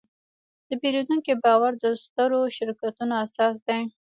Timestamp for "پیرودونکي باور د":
0.81-1.85